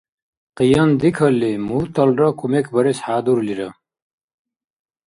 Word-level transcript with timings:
Къияндикалли, 0.57 1.51
мурталра 1.67 2.29
кумекбарес 2.39 2.99
хӏядурлира 3.05 3.69